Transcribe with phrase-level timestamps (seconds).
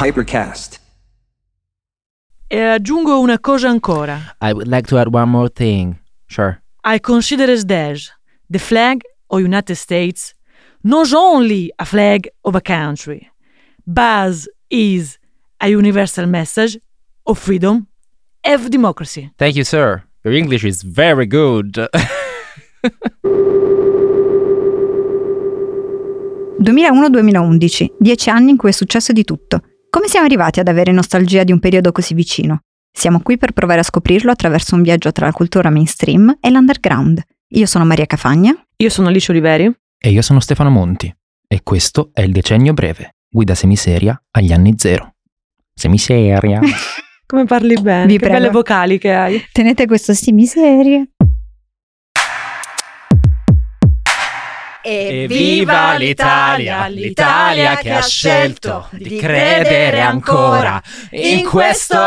[0.00, 0.80] Hypercast.
[2.48, 4.34] E aggiungo una cosa ancora.
[4.40, 5.98] I would like to add one more thing.
[6.26, 6.58] Sure.
[6.82, 8.10] I consider as this
[8.48, 10.34] the flag of United States
[10.82, 13.30] not only a flag of a country,
[13.86, 15.18] but is
[15.60, 16.78] a universal message
[17.26, 17.86] of freedom
[18.42, 19.30] of democracy.
[19.36, 20.02] Thank you, sir.
[20.24, 21.74] Your English is very good.
[26.62, 29.60] 2001-2011, dieci anni in cui è successo di tutto.
[29.90, 32.60] Come siamo arrivati ad avere nostalgia di un periodo così vicino?
[32.92, 37.20] Siamo qui per provare a scoprirlo attraverso un viaggio tra la cultura mainstream e l'underground.
[37.54, 38.54] Io sono Maria Cafagna.
[38.76, 39.68] Io sono Alice Oliveri.
[39.98, 41.12] e io sono Stefano Monti.
[41.46, 43.16] E questo è il decennio breve.
[43.28, 45.16] Guida semiseria agli anni zero.
[45.74, 46.60] Semiseria.
[47.26, 48.06] Come parli bene?
[48.06, 48.34] Vi che prego.
[48.34, 49.44] belle vocali che hai.
[49.50, 50.14] Tenete questo
[54.82, 55.24] sti miserie.
[55.24, 60.80] Evviva l'Italia, l'Italia che ha scelto di credere ancora
[61.10, 61.98] in questo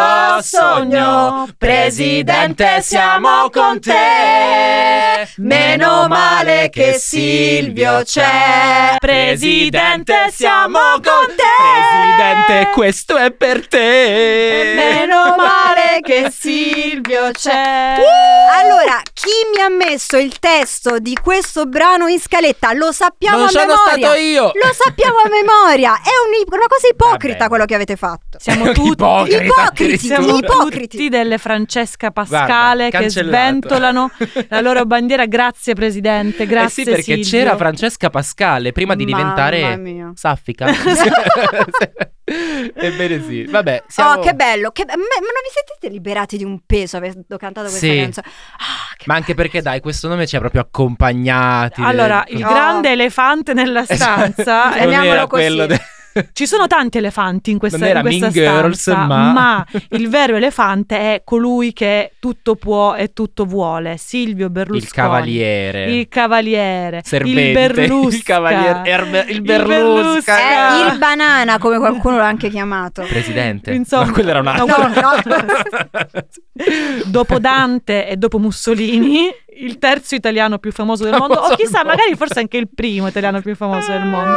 [0.41, 1.47] sogno.
[1.57, 5.27] Presidente, siamo con te.
[5.37, 8.95] Meno male che Silvio c'è.
[8.97, 11.43] Presidente, siamo con te.
[12.15, 14.73] Presidente, questo è per te.
[14.75, 17.95] Meno male che Silvio c'è.
[18.61, 22.73] Allora, chi mi ha messo il testo di questo brano in scaletta?
[22.73, 23.97] Lo sappiamo Non a sono memoria.
[24.07, 24.43] stato io.
[24.53, 25.93] Lo sappiamo a memoria.
[26.03, 27.47] È un- una cosa ipocrita Vabbè.
[27.49, 28.37] quello che avete fatto.
[28.37, 30.87] Siamo tutti Ipocrita, Ipocriti, Siamo ipocriti.
[30.97, 34.11] tutti delle Francesca Pascale Guarda, che sventolano
[34.49, 35.25] la loro bandiera.
[35.25, 37.29] Grazie Presidente, grazie eh sì, perché Silvio.
[37.29, 40.65] c'era Francesca Pascale prima di diventare saffica.
[42.25, 43.43] Ebbene sì.
[43.43, 44.11] Vabbè, siamo...
[44.13, 44.71] Oh, che bello.
[44.71, 44.83] Che...
[44.85, 47.99] Ma ma non vi sentite liberati di un peso avendo cantato questa Sì.
[47.99, 48.27] canzone?
[48.57, 51.81] Ah, che Ma anche perché dai, questo nome ci ha proprio accompagnati.
[51.83, 52.49] Allora, il Oh.
[52.49, 54.69] grande elefante nella stanza.
[54.69, 55.41] Non eh, Chiamiamolo così.
[55.43, 55.79] quello de-
[56.33, 60.35] Ci sono tanti elefanti in questa, Non era in questa Girls, stanza, ma- il vero
[60.35, 64.83] elefante è colui che tutto può e tutto vuole, Silvio Berlusconi.
[64.85, 65.91] il cavaliere.
[65.91, 70.37] Il cavaliere, Servente, il Berlusca, il cavaliere, Erbe- il Il Berlusca.
[70.37, 73.03] È il banana, come qualcuno l'ha anche chiamato.
[73.07, 73.71] Presidente.
[73.73, 74.65] Insomma, no, quello era un altro.
[74.65, 76.23] No, no.
[77.05, 81.77] dopo Dante e dopo Mussolini, il terzo italiano più famoso del mondo, o Famoso chissà,
[81.77, 81.97] del mondo.
[82.01, 84.35] magari forse anche il primo italiano più famoso del mondo.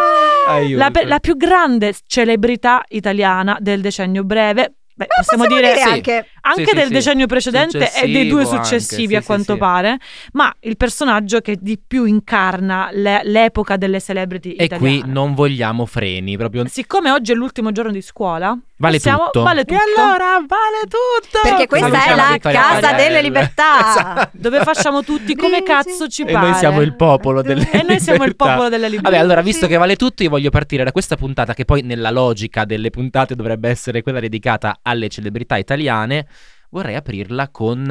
[0.49, 0.77] Aiuto.
[0.79, 5.93] La, la più grande celebrità italiana del decennio breve, beh, possiamo, Possiamo dire, dire sì.
[5.95, 6.93] anche anche Sì, del sì.
[6.93, 9.99] decennio precedente e dei due successivi anche, a sì, quanto pare,
[10.33, 15.01] ma il personaggio che di più incarna le- l'epoca delle celebrity E italiane.
[15.01, 16.65] qui non vogliamo freni, proprio.
[16.69, 19.43] Siccome oggi è l'ultimo giorno di scuola, Vale possiamo- tutto.
[19.43, 19.81] Vale E tutto.
[20.01, 21.39] allora vale tutto.
[21.43, 23.03] perché questa Come è diceva la Vittoria casa Pariello.
[23.03, 23.65] delle libertà.
[23.97, 24.29] Esatto.
[24.33, 26.49] dove facciamo tutti come cazzo ci E pare.
[26.51, 28.45] noi siamo il popolo delle E noi siamo il libertà.
[28.53, 29.11] popolo delle libertà.
[29.11, 32.11] Vabbè, allora, visto che vale tutto, io voglio partire da questa puntata, che poi nella
[32.11, 36.27] logica delle puntate dovrebbe essere quella dedicata alle celebrità italiane.
[36.77, 37.89] Vorrei aprirla con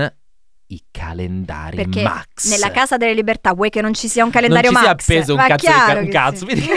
[0.68, 2.50] i calendari Perché Max.
[2.50, 5.03] nella casa delle libertà vuoi che non ci sia un calendario non ci Max?
[5.03, 6.70] sia appeso un cazzo, di, un cazzo, sì.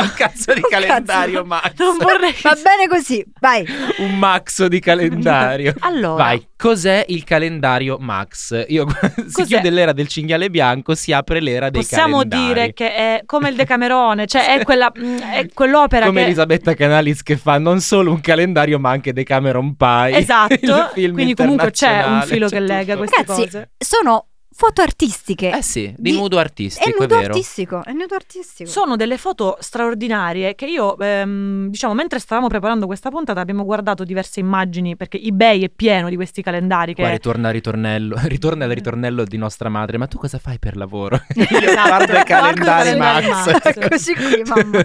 [0.00, 1.44] un cazzo di Un calendario cazzo.
[1.46, 1.72] Max.
[1.78, 3.66] Non vorrei Va bene così, vai.
[3.98, 5.74] un Max di calendario.
[5.80, 8.64] Allora, Vai, cos'è il calendario Max?
[8.68, 8.86] Io,
[9.26, 9.46] si Cos'è?
[9.46, 12.46] chiude l'era del cinghiale bianco, si apre l'era dei possiamo calendari.
[12.54, 16.26] dire che è come il Decamerone, cioè è, quella, è quell'opera come che...
[16.26, 20.16] Elisabetta Canalis che fa non solo un calendario ma anche Decameron Pie.
[20.18, 23.70] Esatto, quindi comunque c'è un filo che lega queste Ragazzi, cose.
[23.78, 24.28] sono
[24.62, 25.50] foto artistiche.
[25.50, 27.32] Eh sì, di, Di- nudo artistico, è è, nudo vero.
[27.32, 28.70] artistico, è nudo artistico.
[28.70, 34.04] Sono delle foto straordinarie che io, ehm, diciamo, mentre stavamo preparando questa puntata abbiamo guardato
[34.04, 37.10] diverse immagini perché eBay è pieno di questi calendari Qua che...
[37.10, 39.98] ritorna al ritornello, ritorna al ritornello di nostra madre.
[39.98, 41.20] Ma tu cosa fai per lavoro?
[41.34, 43.24] Io guardo i calendari guardo i Max.
[43.24, 43.88] calendari Max.
[43.90, 44.80] Così qui, mamma.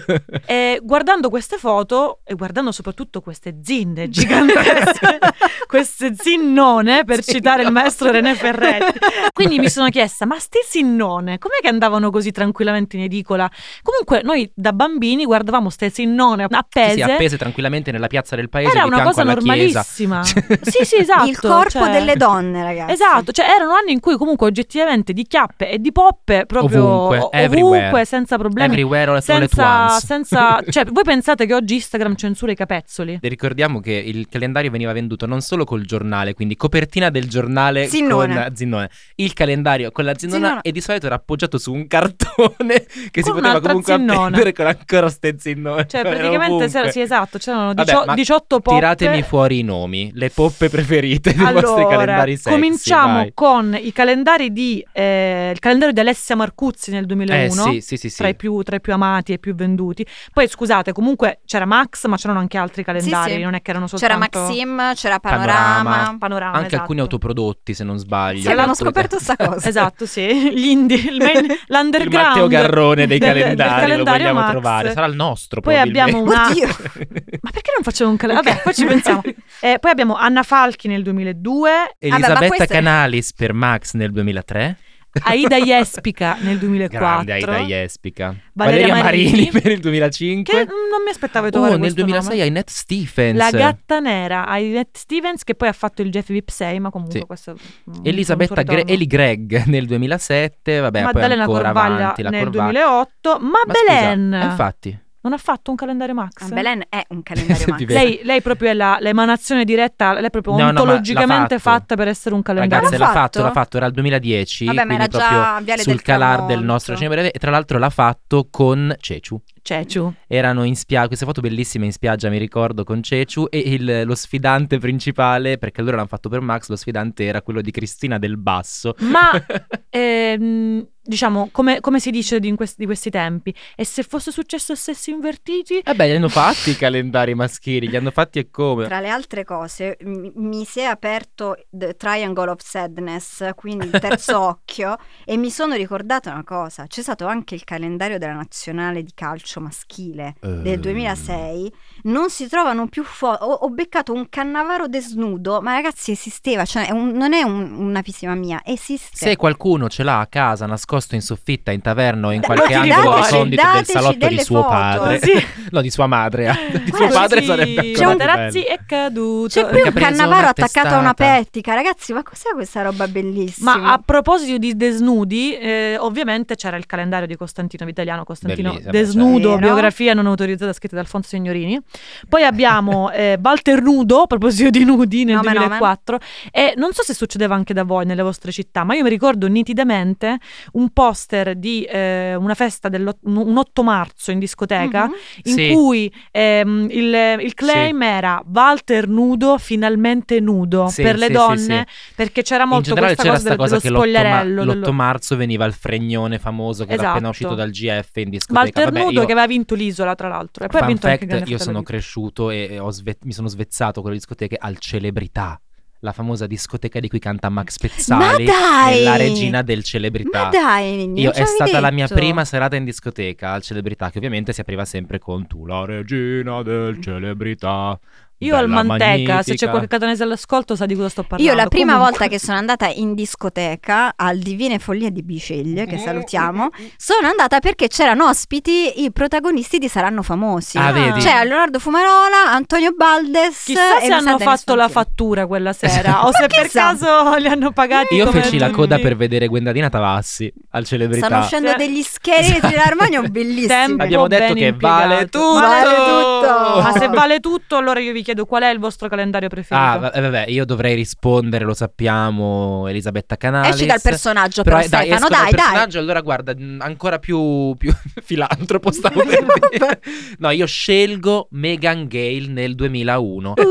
[0.47, 5.19] E guardando queste foto e guardando soprattutto queste zinne gigantesche,
[5.67, 8.97] queste zinnone, per citare il maestro René Ferretti,
[9.33, 13.49] quindi mi sono chiesta, ma ste zinnone, com'è che andavano così tranquillamente in edicola?
[13.81, 18.49] Comunque noi da bambini guardavamo ste zinnone appese, Sì, sì, appese tranquillamente nella piazza del
[18.49, 20.23] paese era di una cosa alla normalissima.
[20.23, 21.29] sì, sì, esatto.
[21.29, 22.93] Il corpo cioè- delle donne, ragazzi.
[22.93, 27.29] Esatto, cioè erano anni in cui comunque oggettivamente di chiappe e di poppe proprio Ovunque,
[27.37, 27.79] everywhere.
[27.79, 28.67] ovunque senza problemi.
[28.69, 30.05] Everywhere all all senza, once.
[30.05, 33.19] senza cioè voi pensate che oggi Instagram censura i capezzoli?
[33.21, 37.87] E Ricordiamo che il calendario veniva venduto non solo col giornale, quindi copertina del giornale
[37.87, 38.33] Zinnone.
[38.43, 39.46] con Zinnone, il calendario
[39.91, 40.61] con la zinnona Zinnona.
[40.61, 44.19] e di solito era appoggiato su un cartone che si poteva comunque zinnona.
[44.19, 45.87] appendere con ancora ste zinnone.
[45.87, 48.77] Cioè, praticamente, c'era- sì, esatto, c'erano Vabbè, dicio- ma 18 poppe.
[48.79, 52.49] Tiratemi fuori i nomi, le poppe preferite dei vostri Allora, calendari sexy.
[52.49, 53.31] cominciamo vai.
[53.33, 57.45] con i calendari di eh, il calendario di Alessia Marcuzzi nel 2001.
[57.45, 58.17] Eh sì, sì, sì, sì.
[58.17, 60.05] Tra i, più, tra i più amati e più venduti.
[60.33, 63.41] Poi scusate, comunque c'era Max, ma c'erano anche altri calendari, sì.
[63.41, 65.83] non è che erano C'era soltanto Maxim, c'era Panorama.
[65.83, 66.17] Panorama.
[66.17, 66.51] panorama.
[66.53, 66.81] Anche esatto.
[66.81, 68.41] alcuni autoprodotti, se non sbaglio.
[68.41, 69.67] Sì, Tutte- scoperto sta cosa.
[69.69, 72.27] Esatto, sì, gli indie, il main- Il l'underground.
[72.27, 74.49] Matteo Garrone dei del- del calendari, lo vogliamo Max.
[74.51, 74.91] trovare.
[74.93, 76.47] Sarà il nostro, Poi abbiamo una...
[76.51, 76.67] Oddio.
[76.67, 78.49] Ma perché non facciamo un calendario?
[78.51, 79.21] Vabbè, poi ci pensiamo.
[79.59, 84.11] Eh, poi abbiamo Anna Falchi nel 2002, Elisabetta Vabbè, ma queste- Canalis per Max nel
[84.11, 84.77] 2003.
[85.23, 86.99] Aida Jespica nel 2004.
[86.99, 88.35] Grande Aida Jespica.
[88.53, 90.53] Valeria Valeria, Marini, per il 2005.
[90.53, 92.49] Che non mi aspettavo di trovare Oh, nel questo 2006 nome.
[92.49, 93.37] Annette Stephens.
[93.37, 97.19] La gatta nera, Annette Stevens, che poi ha fatto il Jeff Vip 6, ma comunque
[97.19, 97.25] Sì.
[97.25, 97.53] questo...
[97.53, 98.85] mm, Elisabetta Gre-.
[98.85, 102.63] Eli Greg nel 2007, vabbè, Maddalena poi ancora Corvaglia avanti nel Corvaglia.
[102.71, 106.41] 2008, ma, Ma scusa, Belen eh, infatti, non ha fatto un calendario Max?
[106.41, 107.85] Ah, Belen è un calendario Max.
[107.87, 111.79] Lei, lei proprio è la, l'emanazione diretta, lei è proprio No, no, ontologicamente fatto.
[111.79, 112.75] fatta per essere un calendario.
[112.85, 113.41] ragazze, L'ha l'ha fatto, fatto?
[113.47, 116.55] l'ha fatto, era il 2010, Vabbè, ma era quindi già sul del calar Tramonto.
[116.55, 119.41] del nostro cinema e tra l'altro l'ha fatto con Ceciu.
[119.67, 120.13] Ceciu.
[120.27, 124.15] Erano in spiaggia, queste foto bellissime in spiaggia, mi ricordo, con Ceciu e il- lo
[124.15, 128.37] sfidante principale, perché allora l'hanno fatto per Max, lo sfidante era quello di Cristina del
[128.37, 128.95] Basso.
[128.99, 129.29] Ma
[129.89, 134.31] ehm, diciamo, come, come si dice di, in questi, di questi tempi, e se fosse
[134.31, 135.79] successo a sessi invertiti?
[135.79, 138.85] Eh beh, li hanno fatti i calendari maschili, li hanno fatti e come.
[138.85, 143.99] Tra le altre cose, mi, mi si è aperto The Triangle of Sadness, quindi il
[143.99, 149.03] terzo occhio, e mi sono ricordata una cosa: c'è stato anche il calendario della nazionale
[149.03, 150.77] di calcio maschile del Eh.
[150.77, 151.71] 2006.
[152.03, 153.43] Non si trovano più foto.
[153.45, 157.73] Ho, ho beccato un cannavaro desnudo, ma ragazzi, esisteva, cioè è un- non è un-
[157.77, 159.15] una fisima mia, esiste.
[159.15, 163.09] Se qualcuno ce l'ha a casa nascosto in soffitta, in taverna o in qualche angolo
[163.11, 164.69] dateci- recondito del salotto di suo foto.
[164.69, 165.31] padre, Sì.
[165.71, 166.83] no, di sua madre, eh.
[166.83, 168.73] di suo padre sì, sarebbe ancora C'è Materazzi bello.
[168.73, 169.47] è caduto.
[169.49, 173.77] C'è qui un cannavaro attaccato a una pettica, ragazzi, ma cos'è questa roba bellissima?
[173.77, 178.91] Ma a proposito di desnudi, eh, ovviamente c'era il calendario di Costantino Vitaliano, Costantino Bellissimo,
[178.91, 178.91] beh,
[179.37, 179.65] Desnudo, certo.
[179.65, 181.79] biografia non autorizzata scritta da Alfonso Signorini.
[182.27, 185.67] Poi abbiamo eh, Walter Nudo, a proposito di nudi, nel Nome, nome.
[185.67, 186.19] 2004.
[186.51, 189.47] E non so se succedeva anche da voi nelle vostre città, ma io mi ricordo
[189.47, 190.37] nitidamente
[190.73, 195.13] un poster di eh, una festa del un 8 marzo in discoteca Mhm.
[195.43, 195.71] in Sì.
[195.71, 201.85] cui ehm, il, il claim era Walter nudo, finalmente nudo Sì, per le sì, donne,
[201.87, 204.63] sì, perché c'era molto questa c'era cosa, del- cosa che dello l'8, ma- spogliarello.
[204.63, 207.11] l'8 dello- marzo veniva il fregnone famoso che era Esatto.
[207.13, 208.61] appena uscito dal GF in discoteca.
[208.61, 210.65] Walter Vabbè, Nudo che aveva vinto l'isola, tra l'altro.
[210.65, 211.87] E poi ha vinto anche fact, Grande io Fratello sono Vip.
[211.87, 215.59] cresciuto e e ho sve- mi sono svezzato con le discoteche al Celebrità,
[216.01, 220.43] la famosa discoteca di cui canta Max Pezzali, è la regina del Celebrità.
[220.43, 222.19] Ma dai, Io, è stata la mia detto.
[222.19, 226.61] prima serata in discoteca al Celebrità, che ovviamente si apriva sempre con tu, la regina
[226.63, 227.99] del Celebrità.
[228.39, 229.69] Io al Manteca, se c'è magnifica.
[229.71, 231.51] qualche catanese all'ascolto sa di cosa sto parlando.
[231.51, 235.85] Io la prima Comunque- volta che sono andata in discoteca al Divine Follia di Biceglie,
[235.87, 240.77] che salutiamo, sono andata perché c'erano ospiti i protagonisti di Saranno Famosi.
[240.77, 241.19] Ah, vedi?
[241.21, 246.31] C'era Leonardo Fumarola, Antonio Baldes Chissà e se hanno fatto la fattura quella sera o
[246.31, 248.15] se per caso li hanno pagati.
[248.15, 251.25] Io feci la coda per vedere Guendalina Tavassi al Celebrità.
[251.25, 251.75] Stanno uscendo Sì.
[251.77, 253.99] degli scheletri dall'armadio bellissimi.
[254.01, 255.53] Abbiamo detto che vale tutto.
[255.53, 256.81] Vale tutto.
[256.81, 259.87] Ma se vale tutto, allora io vi chiedo qual è il vostro calendario preferito.
[259.87, 263.75] Ah, va- vabbè, io dovrei rispondere, lo sappiamo, Elisabetta Canalis.
[263.75, 265.61] Esci dal personaggio Però, però, eh, dai, Stefano, esco dal dai, dai.
[265.61, 270.01] personaggio, allora guarda, mh, ancora più, più filantropo stavo per dire.
[270.39, 273.53] No, io scelgo Megan Gale nel 2001.
[273.57, 273.63] Uh,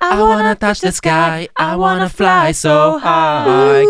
[0.00, 3.84] I wanna touch the sky, I wanna fly so high.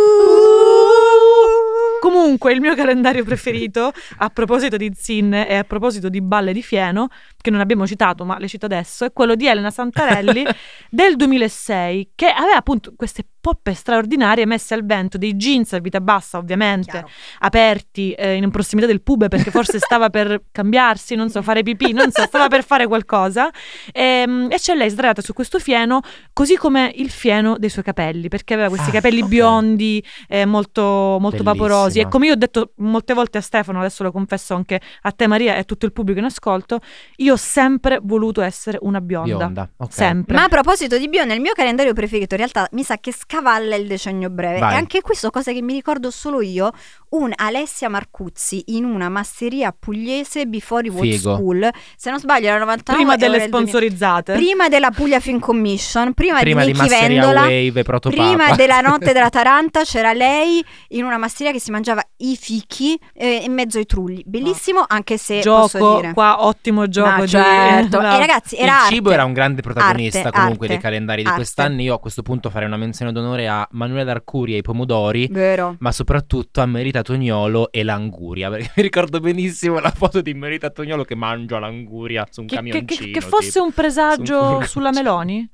[2.01, 6.63] Comunque, il mio calendario preferito, a proposito di Zin e a proposito di Balle di
[6.63, 7.09] Fieno,
[7.41, 10.45] che non abbiamo citato, ma le cito adesso, è quello di Elena Santarelli
[10.91, 16.01] del 2006, che aveva appunto queste poppe straordinarie messe al vento, dei jeans a vita
[16.01, 17.09] bassa, ovviamente, Chiaro.
[17.39, 21.93] aperti eh, in prossimità del pube perché forse stava per cambiarsi, non so, fare pipì,
[21.93, 23.49] non so, stava per fare qualcosa.
[23.93, 26.01] Ehm, E, c'è lei sdraiata su questo fieno,
[26.33, 29.29] così come il fieno dei suoi capelli, perché aveva questi Ah, capelli ok.
[29.29, 30.83] biondi, eh, molto,
[31.21, 32.01] molto vaporosi.
[32.01, 35.29] E come io ho detto molte volte a Stefano, adesso lo confesso anche a te
[35.29, 36.81] Maria e a tutto il pubblico in ascolto,
[37.19, 39.37] io ho sempre voluto essere una bionda.
[39.37, 39.93] Bionda, ok.
[39.93, 40.35] Sempre.
[40.35, 43.35] Ma a proposito di bio, nel mio calendario preferito, in realtà mi sa che scade
[43.37, 44.59] accavalla il decennio breve.
[44.59, 44.75] Vai.
[44.75, 46.71] E anche qui sono cose che mi ricordo solo io.
[47.09, 51.35] Un Alessia Marcuzzi in una masseria pugliese before Figo.
[51.37, 51.69] School.
[51.97, 53.69] Se non sbaglio era 99 Prima delle il 2000.
[53.71, 54.33] sponsorizzate.
[54.35, 57.41] Prima della Puglia Film Commission, prima, Prima di di Nicky Masseria Vendola.
[57.43, 57.83] Wave.
[58.11, 62.99] Prima della notte della Taranta c'era lei in una masseria che si mangiava i fichi
[63.15, 64.23] eh, in mezzo ai trulli.
[64.27, 66.13] Bellissimo, anche se posso Gioco, dire.
[66.13, 67.29] qua ottimo gioco Ma di...
[67.29, 68.01] certo.
[68.01, 69.13] la- E ragazzi, Il era cibo arte.
[69.21, 71.81] era un grande protagonista Arte, comunque arte, dei calendari di quest'anno.
[71.81, 75.29] Io a questo punto farei una menzione d'onore a Manuela D'Arcuri e i pomodori.
[75.31, 75.77] Vero.
[75.81, 78.49] Ma soprattutto a Merita Tognolo e l'anguria.
[78.51, 82.55] Perché mi ricordo benissimo la foto di Merita Tognolo che mangia l'anguria su un Che,
[82.57, 82.85] camioncino.
[83.07, 83.65] che- che fosse tipo.
[83.65, 85.49] un presagio Su un sulla Meloni?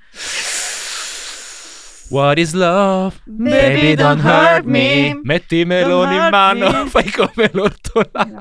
[2.10, 3.16] What is love?
[3.24, 5.14] Baby, Baby, don't don't hurt me.
[5.14, 5.20] me.
[5.22, 6.70] Metti i meloni in mano.
[6.70, 6.86] me.
[6.90, 8.38] Fai come l'ortolano.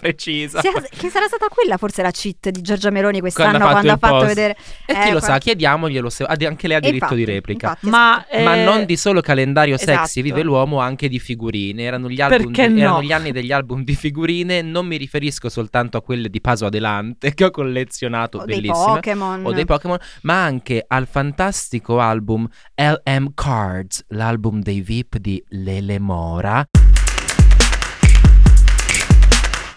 [0.00, 0.60] Precisa.
[0.60, 3.88] Sia- che sarà stata quella forse la cheat di Giorgia Meloni quest'anno Quando ha quando,
[3.90, 4.34] fatto ha fatto post.
[4.34, 7.24] vedere E chi Eh, lo qua- sa, chiediamoglielo se anche lei ha diritto Infatti, di
[7.24, 7.66] replica.
[7.68, 8.44] infatti, Ma, esatto.
[8.44, 10.20] Ma eh, non di solo calendario sexy esatto.
[10.22, 11.82] vive l'uomo, anche di figurine.
[11.82, 12.80] Erano gli, album Perché di- no?
[12.80, 14.62] erano gli anni degli album di figurine.
[14.62, 18.94] Non mi riferisco soltanto a quelle di Paso Adelante che ho collezionato, o dei bellissime.
[18.94, 25.42] Pokémon O dei Pokémon, ma anche al fantastico album LM Cards, l'album dei VIP di
[25.48, 26.64] Lele Mora.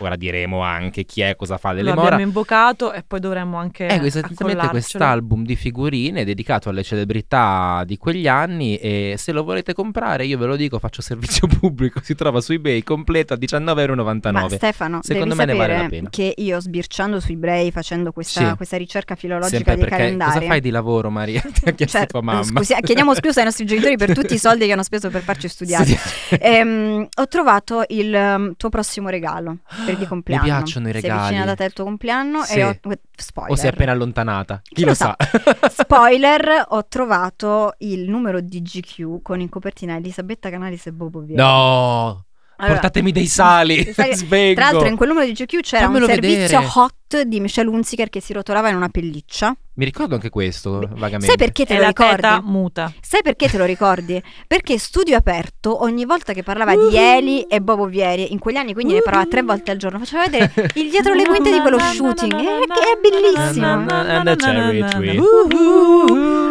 [0.03, 2.05] Ora diremo anche chi è, cosa fa Lele lo Mora.
[2.15, 7.97] abbiamo invocato e poi dovremmo anche Ecco, esattamente quest'album di figurine dedicato alle celebrità di
[7.97, 12.15] quegli anni e se lo volete comprare io ve lo dico faccio servizio pubblico, si
[12.15, 14.31] trova su eBay completo a 19,99€.
[14.31, 16.09] Ma Stefano, Secondo devi me ne vale la pena.
[16.09, 18.55] che io sbirciando su eBay facendo questa, Sì.
[18.55, 21.41] questa ricerca filologica Sempre dei calendari cosa fai di lavoro Maria?
[21.47, 22.43] Ti ha chiesto Certo, tua mamma.
[22.43, 25.47] scusi- chiediamo scusa ai nostri genitori per tutti i soldi che hanno speso per farci
[25.47, 25.85] studiare.
[25.85, 25.97] Sì.
[26.39, 29.57] Ehm, ho trovato il um, tuo prossimo regalo
[29.93, 30.43] per di compleanno.
[30.43, 31.21] Mi piacciono i Sei regali.
[31.27, 32.57] vicina da te il tuo compleanno Sì.
[32.59, 32.77] e ho
[33.15, 33.51] spoiler.
[33.51, 34.59] O si è appena allontanata?
[34.63, 35.15] Chi, Chi lo lo sa?
[35.71, 41.41] Spoiler, ho trovato il numero di GQ con in copertina Elisabetta Canalis e Bobo Vieri.
[41.41, 42.25] no!
[42.57, 43.83] Allora, Portatemi dei sali!
[43.93, 44.53] sali-!
[44.53, 46.69] Tra l'altro in quel numero di GQ c'era Fammelo un servizio vedere.
[46.75, 49.55] hot di Michelle Hunziker che si rotolava in una pelliccia.
[49.75, 51.25] Mi ricordo anche questo, vagamente.
[51.25, 52.15] Sai perché te È lo la ricordi?
[52.15, 52.93] teta muta.
[53.01, 54.21] Sai perché te lo ricordi?
[54.45, 58.73] Perché Studio Aperto ogni volta che parlava di Eli e Bobo Vieri, in quegli anni
[58.73, 61.79] quindi ne parlava tre volte al giorno, faceva vedere il dietro le quinte di quello
[61.79, 63.67] shooting, eh, che è bellissimo.
[63.67, 65.19] And the cherry tree.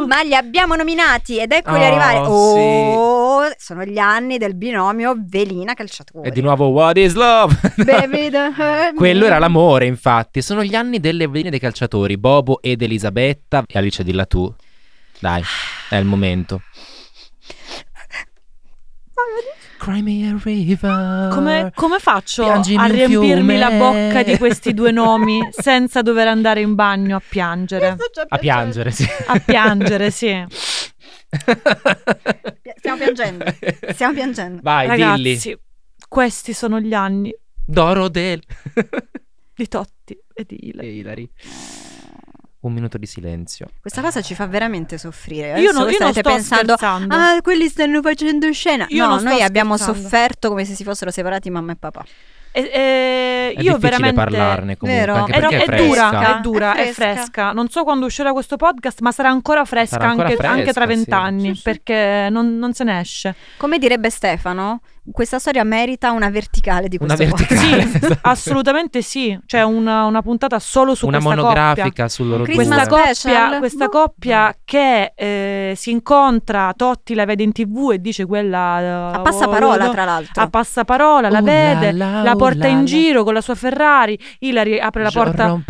[0.06, 2.18] Ma li abbiamo nominati ed eccoli Oh, arrivare.
[2.26, 6.28] Oh, sono gli anni del binomio Velina Calciatore.
[6.28, 7.54] E di nuovo, what is love?
[7.76, 8.30] Baby.
[8.96, 10.42] Quello era l'amore, infatti.
[10.52, 13.64] Sono gli anni delle veline dei calciatori, Bobo ed Elisabetta.
[13.66, 14.54] E Alice, dilla tu.
[15.18, 15.42] Dai,
[15.88, 16.60] è il momento.
[19.78, 21.30] Cry me a river.
[21.32, 26.60] Come, come faccio Piangimi a riempirmi la bocca di questi due nomi senza dover andare
[26.60, 27.96] in bagno a piangere?
[28.28, 29.08] A piangere, sì.
[29.28, 30.44] A piangere, sì.
[32.76, 33.44] Stiamo piangendo.
[33.88, 34.60] Stiamo piangendo.
[34.62, 35.30] Vai, dilli.
[35.30, 35.58] Ragazzi,
[36.06, 38.42] questi sono gli anni Doro del...
[39.56, 40.56] di Totti e di.
[40.78, 41.30] E Ilari.
[42.60, 43.66] Un minuto di silenzio.
[43.80, 45.58] Questa cosa ci fa veramente soffrire.
[45.60, 47.12] Io, non- io non sto pensando scherzando.
[47.14, 48.86] Ah, quelli stanno facendo scena.
[48.90, 52.04] Io no, noi abbiamo sofferto come se si fossero separati mamma e papà.
[52.54, 55.14] E- e È io difficile veramente parlarne comunque, Vero.
[55.14, 57.14] anche È, perché è, è dura, è dura, È è fresca.
[57.14, 57.52] fresca.
[57.52, 60.72] Non so quando uscirà questo podcast, ma sarà ancora fresca, Sarà ancora anche, fresca, anche
[60.72, 61.62] tra vent'anni, sì.
[61.62, 63.34] perché non, non se ne esce.
[63.56, 67.60] Come direbbe Stefano, questa storia merita una verticale di Una questo podcast.
[67.70, 67.82] verticale.
[67.90, 68.18] Sì, Esatto.
[68.22, 69.38] assolutamente sì.
[69.46, 73.14] C'è una, una puntata solo su Una questa monografica sul loro Christmas Questa due.
[73.14, 73.42] Special?
[73.42, 73.90] coppia, questa No.
[73.90, 79.10] coppia che eh, si incontra, Totti la vede in tv e dice quella...
[79.12, 80.42] A passaparola, tra l'altro.
[80.42, 82.84] A passaparola, la Oh vede, la la, la oh porta la in la.
[82.84, 85.60] giro con la sua Ferrari, Hilary apre la porta...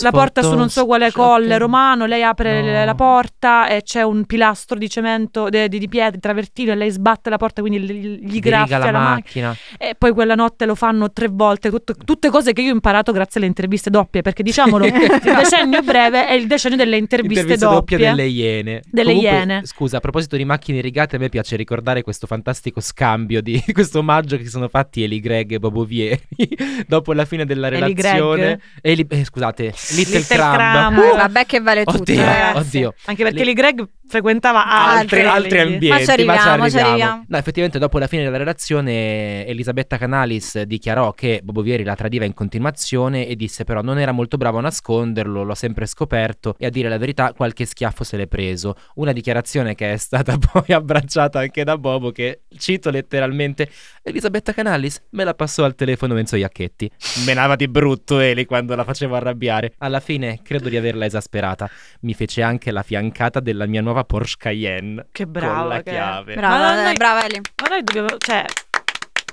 [0.00, 2.84] La porta su non so quale colle romano, lei apre No.
[2.84, 6.74] la porta e c'è un pilastro di cemento, de- di, di pietra, di travertino e
[6.74, 9.48] lei sbatte la porta quindi gli, gli Diriga graffia la la macchina.
[9.48, 9.88] macchina.
[9.90, 13.12] E poi quella notte lo fanno tre volte, tut- tutte cose che io ho imparato
[13.12, 14.92] grazie alle interviste doppie, perché diciamolo, il
[15.22, 18.14] decennio breve è il decennio delle interviste, Intervista doppia doppie.
[18.14, 18.82] delle iene.
[18.90, 19.60] Delle Comunque, iene.
[19.64, 23.98] Scusa, a proposito di macchine rigate, a me piace ricordare questo fantastico scambio di questo
[24.00, 26.20] omaggio che si sono fatti Eli Greg e Bobo Vieri
[26.86, 28.60] dopo la fine della Eli relazione.
[28.82, 30.54] Eli, eh, scusate, Little, Little Crumb.
[30.94, 30.98] Crumb.
[30.98, 32.58] Eh, vabbè che vale tutto, Oddio, ragazzi.
[32.76, 32.94] oddio.
[33.06, 35.58] Anche perché Li- Lee Greg frequentava altri, altri, altri lì.
[35.74, 35.88] ambienti.
[35.88, 37.24] Ma ci arriviamo, ci arriviamo.
[37.28, 42.24] No, effettivamente, dopo la fine della relazione, Elisabetta Canalis dichiarò che Bobo Vieri la tradiva
[42.24, 46.54] in continuazione e disse: Però non era molto bravo a nasconderlo, l'ho sempre scoperto.
[46.58, 48.76] E a dire la verità, qualche schiaffo se l'è preso.
[48.94, 53.68] Una dichiarazione che è stata poi abbracciata anche da Bobo, che cito letteralmente:
[54.02, 56.90] Elisabetta Canalis me la passò al telefono Enzo Iacchetti.
[57.24, 59.74] Menava di brutto Eli quando la facevo arrabbiare.
[59.78, 61.68] Alla fine, credo di averla esasperata.
[62.00, 65.06] Mi fece anche la fiancata della mia nuova Porsche Cayenne.
[65.12, 66.34] Che con brava la che chiave.
[66.34, 67.40] Brava, Ma dai, noi- brava Eli.
[67.62, 68.44] Ma noi dobbiamo, cioè,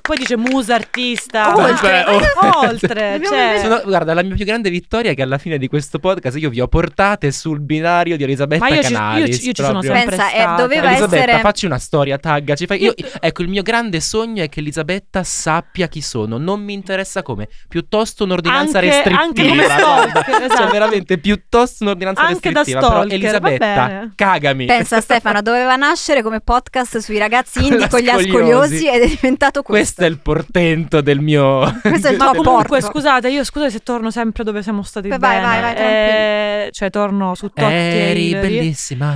[0.06, 1.56] poi dice musa artista.
[1.56, 2.04] Oltre.
[2.08, 2.60] Oh.
[2.68, 5.98] oltre, cioè, Sono- guarda, la mia più grande vittoria è che alla fine di questo
[5.98, 9.38] podcast io vi ho portate sul binario di Elisabetta Ma io ci- io Canalis.
[9.38, 9.94] ci- io ci sono proprio.
[9.96, 10.62] sempre Pensa, eh, stata.
[10.62, 11.40] doveva Elisabetta, essere...
[11.42, 12.66] facci una storia, taggaci.
[12.66, 16.38] fai- io- ecco, il mio grande sogno è che Elisabetta sappia chi sono.
[16.38, 17.48] Non mi interessa come.
[17.70, 19.22] Piuttosto un'ordinanza Anche- restrittiva.
[19.22, 20.56] anche come stalker, esatto.
[20.64, 22.80] Cioè, veramente, piuttosto un'ordinanza Anche da restrittiva.
[22.80, 24.66] Però, stalker, va Elisabetta, cagami.
[24.66, 28.28] Pensa Stefano, doveva nascere come podcast sui ragazzi indie con gli scoliosi.
[28.30, 29.93] ascoliosi ed è diventato Questo questo.
[30.02, 31.60] È il portento del mio.
[31.82, 32.86] Questo è il Ma top comunque, porto.
[32.88, 35.42] scusate, io scusate se torno sempre dove siamo stati Vai, bene.
[35.42, 39.16] vai, vai, Eh, cioè, torno su Totti Eri bellissima.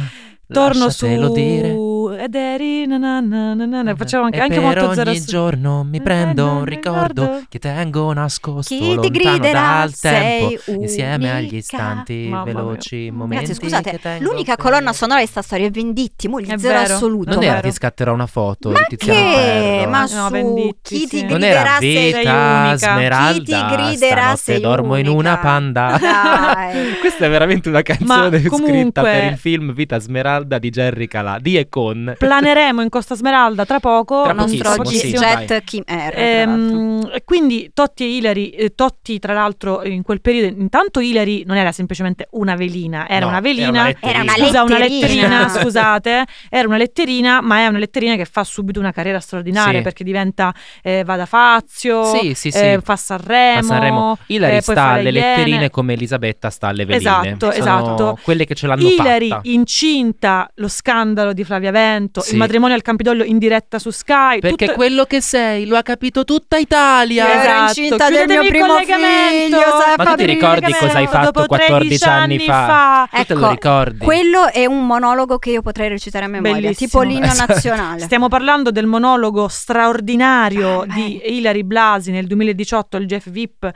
[0.50, 1.74] Torno su dire.
[2.20, 5.84] Ed eri na na na na facciamo anche, e anche per molto ogni zero giorno
[5.84, 7.46] mi Eh, prendo non un ricordo ricordo.
[7.50, 11.56] che tengo nascosto Chi ti lontano griderà dal tempo sei insieme agli unica.
[11.58, 12.54] istanti Mamma mia.
[12.54, 16.48] veloci momenti Ragazzi, scusate, l'unica per- colonna sonora di sta storia è Venditti, mo gli
[16.50, 16.94] È zero vero.
[16.96, 17.34] assoluto.
[17.34, 19.36] non era ti scatterò una foto Ma di Tiziano che?
[19.36, 21.26] Ferro Ma No, su Venditti, chi ti sì.
[21.26, 22.76] griderà sei unica.
[22.78, 25.20] Smeralda Chi ti griderà sei dormo in unica.
[25.20, 26.00] una panda
[27.00, 31.58] questa è veramente una canzone scritta per il film Vita Smeralda di Jerry Calà di
[31.58, 34.22] e con Planeremo in Costa Smeralda tra poco.
[34.24, 35.64] Tra Il nostro pochissimo, G- sì, jet.
[35.64, 36.20] Kim l'altro.
[36.20, 41.58] Ehm, quindi Totti e Hilary, eh, Totti tra l'altro in quel periodo, intanto Hilary non
[41.58, 44.14] era semplicemente una velina, era No, una era velina, una letterina.
[44.14, 45.28] Era una scusa, una letterina.
[45.28, 49.78] letterina, scusate, era una letterina, ma è una letterina che fa subito una carriera straordinaria
[49.78, 49.84] Sì.
[49.84, 52.58] perché diventa, eh, va da Fazio, Sì, sì, sì.
[52.60, 55.20] eh, fa Sanremo, a Sanremo Hilary eh, sta fa le alle Iene.
[55.36, 58.20] letterine come Elisabetta sta alle veline Esatto, Sono esatto.
[58.22, 62.32] quelle che ce l'hanno Hilary fatta incinta lo scandalo di Flavia Vento, Sì.
[62.34, 65.82] il matrimonio al Campidoglio in diretta su Sky, perché tutto- quello che sei lo ha
[65.82, 69.58] capito tutta Italia ero Esatto, incinta del mio primo figlio,
[69.98, 73.08] Ma tu ti ricordi cosa hai fatto Dopo 14 anni 13 fa?
[73.12, 74.06] Tu te lo Ecco, ricordi?
[74.06, 76.88] Quello è un monologo che io potrei recitare a memoria, Bellissimo.
[76.90, 77.54] tipo l'inno Esatto.
[77.54, 78.00] nazionale.
[78.02, 81.22] Stiamo parlando del monologo straordinario Ah, di.
[81.26, 83.72] Hilary Blasi nel 2018 al Jeff VIP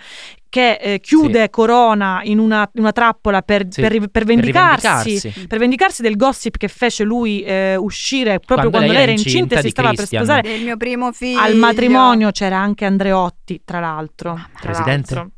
[0.51, 4.85] che eh, chiude Corona in una, in una trappola per, Sì, per per vendicarsi.
[5.13, 5.47] rivendicarsi.
[5.47, 9.59] Per vendicarsi del gossip che fece lui eh, uscire proprio Quando quando, lei era incinta
[9.59, 10.25] e si stava Christian.
[10.25, 10.49] per sposare.
[10.57, 11.39] Del mio primo figlio.
[11.39, 14.33] Al matrimonio c'era anche Andreotti, tra l'altro.
[14.33, 15.13] Mamma tra Presidente?
[15.15, 15.33] l'altro.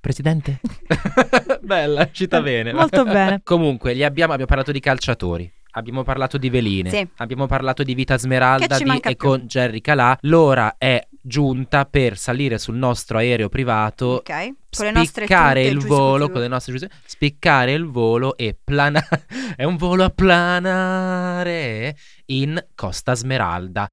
[0.00, 0.60] Presidente?
[1.62, 2.72] Bella, cita bene.
[2.74, 3.40] Molto bene.
[3.44, 5.48] Comunque, gli abbiamo, abbiamo parlato di calciatori.
[5.76, 7.06] Abbiamo parlato di veline, Sì.
[7.16, 9.16] abbiamo parlato di Vita Smeralda di, e più?
[9.16, 10.16] con Jerry Calà.
[10.22, 15.80] L'ora è giunta per salire sul nostro aereo privato, Ok, con le nostre spiccare il
[15.80, 19.26] volo, con le nostre giuste- spiccare il volo e planare.
[19.56, 23.88] è un volo a planare in Costa Smeralda.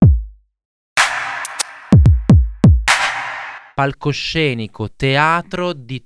[3.73, 6.05] Palcoscenico, teatro di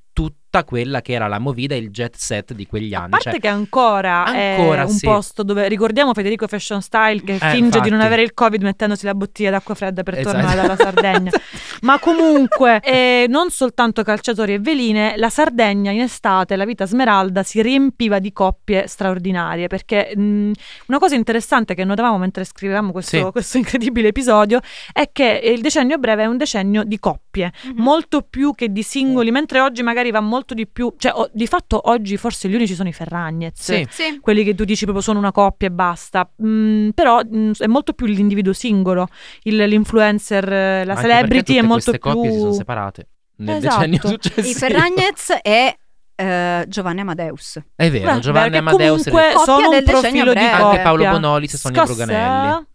[0.58, 3.10] tutta quella che era la movida e il jet set di quegli A anni.
[3.12, 5.06] parte cioè- che ancora, Ancora, è un sì.
[5.06, 8.06] posto dove ricordiamo Federico Fashion Style che Eh, finge di non infatti.
[8.06, 10.36] avere il Covid mettendosi la bottiglia d'acqua fredda per Esatto.
[10.38, 11.32] tornare dalla Sardegna.
[11.88, 17.44] Ma comunque, eh, non soltanto calciatori e veline, la Sardegna in estate, la vita smeralda,
[17.44, 19.68] si riempiva di coppie straordinarie.
[19.68, 20.52] Perché mh,
[20.88, 23.32] una cosa interessante che notavamo mentre scrivevamo questo, Sì.
[23.32, 24.60] questo incredibile episodio
[24.92, 27.74] è che il decennio breve è un decennio di coppie, Mhm.
[27.82, 31.48] molto più che di singoli, mentre oggi magari va molto di più, cioè o- di
[31.48, 33.62] fatto oggi forse gli unici sono i Ferragnez.
[33.62, 33.88] Sì.
[33.90, 34.20] Sì.
[34.20, 37.94] Quelli che tu dici proprio sono una coppia e basta, Mm, però mm, è molto
[37.94, 39.08] più l'individuo singolo,
[39.44, 42.12] il- l'influencer, eh, la Anche celebrity è tutte molto queste più.
[42.12, 43.76] coppie si sono separate nel Esatto.
[43.86, 44.48] decennio successivo.
[44.48, 45.78] I Ferragnez e
[46.16, 47.60] eh, Giovanni Amadeus.
[47.76, 50.50] È vero, Beh, Giovanni Amadeus e comunque Coppia sono del un decennio profilo di breve.
[50.52, 50.66] coppia.
[50.70, 52.66] anche Paolo Bonolis e Sonia Scossa- Bruganelli.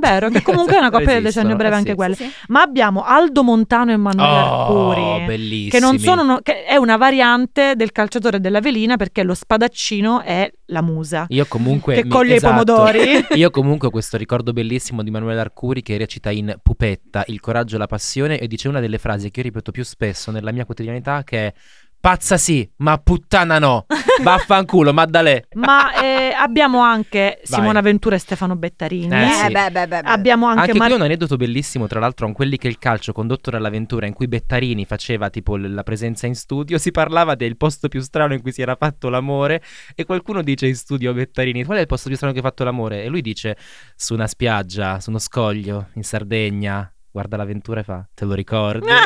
[0.00, 1.96] Vero, che comunque è una coppia del decennio breve eh anche sì.
[1.96, 2.14] quella.
[2.14, 2.30] Sì.
[2.48, 5.26] Ma abbiamo Aldo Montano e Emanuele Oh, Arcuri.
[5.26, 5.70] bellissimi.
[5.70, 10.20] Che non sono, uno- che è una variante del calciatore della velina perché lo spadaccino
[10.22, 11.26] è la musa.
[11.30, 12.52] Io comunque Che mi- coglie i esatto.
[12.64, 13.26] pomodori.
[13.34, 17.74] Io comunque ho questo ricordo bellissimo di Manuele Arcuri che recita in Pupetta Il coraggio
[17.74, 20.64] e la passione e dice una delle frasi che io ripeto più spesso nella mia
[20.64, 21.52] quotidianità che è
[22.00, 23.86] Pazza sì, ma puttana no.
[24.22, 25.44] Vaffanculo, Maddalè.
[25.54, 27.58] Ma eh, abbiamo anche Vai.
[27.60, 29.12] Simona Ventura e Stefano Bettarini.
[29.14, 29.52] Eh, Eh, sì.
[29.52, 30.08] beh, beh, beh, beh.
[30.08, 33.12] Abbiamo anche, Anche, Mar- qui un aneddoto bellissimo, tra l'altro, con quelli che il calcio
[33.12, 37.56] condotto dall'avventura in cui Bettarini faceva tipo l- la presenza in studio, si parlava del
[37.56, 39.62] posto più strano in cui si era fatto l'amore
[39.94, 42.44] e qualcuno dice in studio a Bettarini, qual è il posto più strano che hai
[42.44, 43.02] fatto l'amore?
[43.04, 43.56] E lui dice
[43.96, 48.86] su una spiaggia, su uno scoglio, in Sardegna, guarda l'avventura e fa, te lo ricordi?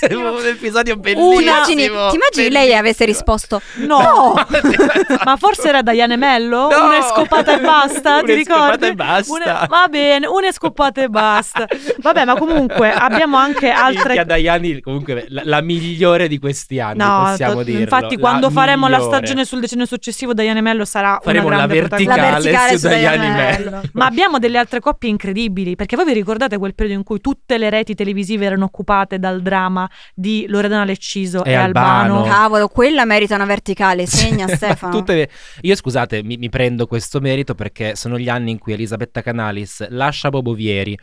[0.00, 1.36] Eh, un episodio bellissimo.
[1.36, 4.34] Ti immagini, ti immagini lei avesse risposto No,
[5.24, 6.68] ma forse era Diane Mello?
[6.70, 6.86] No!
[6.86, 8.44] Una scopata e basta, ti Una ricordi?
[8.44, 9.32] scopata e basta.
[9.32, 11.66] Una- va bene, una scopata e basta.
[11.98, 16.98] Vabbè, ma comunque abbiamo anche altre Minchia Diani, comunque la, la migliore di questi anni,
[16.98, 17.80] No, possiamo to- dirlo.
[17.80, 21.66] infatti La quando faremo la stagione sul decennio successivo Diane Mello sarà Faremo una la
[21.66, 22.20] verticale.
[22.20, 23.70] La verticale su su Diani Mello.
[23.70, 23.82] Mello.
[23.92, 27.57] Ma abbiamo delle altre coppie incredibili, perché voi vi ricordate quel periodo in cui tutte
[27.58, 32.22] le reti televisive erano occupate dal dramma di Loredana Lecciso e, E Albano.
[32.22, 34.96] Cavolo, quella merita una verticale, segna Stefano.
[34.96, 35.28] Tutte-
[35.62, 39.86] Io scusate, mi, mi prendo questo merito perché sono gli anni in cui Elisabetta Canalis
[39.90, 40.96] lascia Bobo Vieri,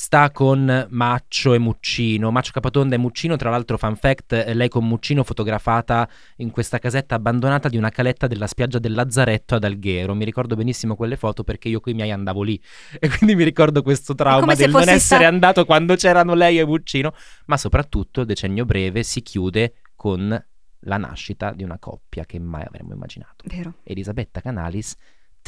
[0.00, 4.68] sta con Maccio e Muccino, Maccio Capatonda e Muccino, tra l'altro fun fact, eh, lei
[4.68, 9.64] con Muccino fotografata in questa casetta abbandonata di una caletta della spiaggia del Lazzaretto ad
[9.64, 10.14] Alghero.
[10.14, 12.62] Mi ricordo benissimo quelle foto perché io con i miei andavo lì
[13.00, 16.64] e quindi mi ricordo questo trauma del non essere sta- andato quando c'erano lei e
[16.64, 17.12] Muccino,
[17.46, 20.44] ma soprattutto Decennio Breve si chiude con
[20.82, 23.42] la nascita di una coppia che mai avremmo immaginato.
[23.46, 23.74] Vero.
[23.82, 24.94] Elisabetta Canalis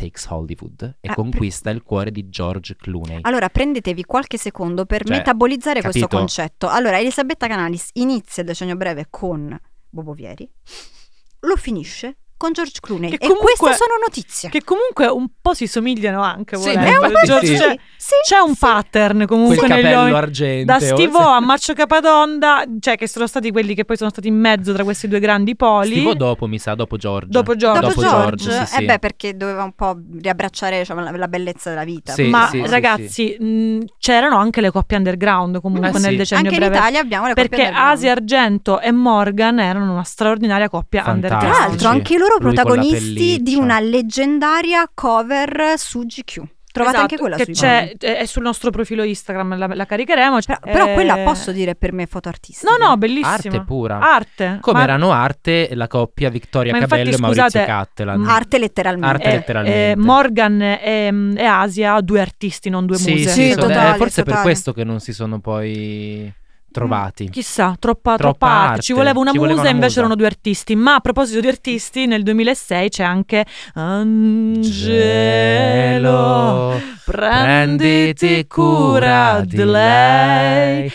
[0.00, 3.18] takes Hollywood e Ah, conquista il cuore di George Clooney.
[3.22, 6.16] Allora prendetevi qualche secondo per Cioè, metabolizzare questo capito?
[6.18, 6.68] concetto.
[6.68, 9.58] Allora, Elisabetta Canalis inizia il decennio breve con
[9.88, 10.48] Bobo Vieri,
[11.40, 13.11] lo finisce con George Clooney.
[13.11, 14.48] Che e comunque- queste sono notizie.
[14.48, 16.88] Che comunque un po' si somigliano anche, Sì, volendo.
[17.03, 17.57] è un po' George- sì.
[17.59, 18.59] cioè, Sì, c'è un sì.
[18.61, 20.16] pattern comunque Quel negli capello uomini.
[20.16, 20.64] argenteo.
[20.79, 24.37] Da Stivò a Maccio Capatonda, cioè che sono stati quelli che poi sono stati in
[24.40, 25.90] mezzo tra questi due grandi poli.
[25.90, 27.29] Stivò dopo, mi sa, dopo George.
[27.29, 27.81] Dopo George.
[27.81, 28.83] Dopo, Dopo George, George, sì, sì.
[28.83, 32.12] eh beh, perché doveva un po' riabbracciare diciamo, la, la bellezza della vita.
[32.14, 36.16] Sì, Ma sì, sì, ragazzi, mh, c'erano anche le coppie underground comunque Eh, nel sì.
[36.16, 36.76] decennio Anche in breve.
[36.79, 37.70] Italia abbiamo le coppie Perché.
[37.74, 41.29] Asia Argento e Morgan erano una straordinaria coppia Fantastici.
[41.29, 41.68] Tra underground.
[41.70, 46.42] l'altro, anche loro Lui con la protagonisti di una leggendaria cover su GQ.
[46.72, 50.38] Trovate Esatto, anche quella che c'è, è sul nostro profilo Instagram, la, la caricheremo.
[50.38, 52.70] Però, però Eh, quella posso dire per me foto artistica.
[52.78, 53.32] No, no, bellissima.
[53.32, 53.98] Arte pura.
[53.98, 54.58] Arte.
[54.60, 58.20] Come Ma- erano arte la coppia Vittoria Ma infatti, Cabello e Maurizio Cattelan.
[58.20, 59.08] mm, Arte letteralmente.
[59.16, 59.90] Arte eh, letteralmente.
[59.90, 63.28] eh, Morgan e, e Asia, due artisti, non due sì, muse.
[63.30, 64.42] sì, Sì, eh, totale, forse è per totale.
[64.42, 66.32] questo che non si sono poi
[66.70, 67.28] trovati.
[67.30, 68.68] Chissà, troppa, Troppa troppa arte.
[68.70, 70.00] arte, Ci voleva una ci musa, voleva una invece musa.
[70.00, 70.74] erano due artisti.
[70.76, 73.44] Ma a proposito di artisti, nel 2006 c'è anche
[75.11, 76.80] Angelo.
[77.04, 80.92] Prenditi cura di lei.